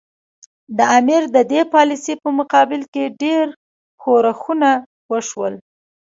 [0.77, 3.45] د امیر د دې پالیسي په مقابل کې ډېر
[4.01, 4.71] ښورښونه
[5.11, 5.53] وشول.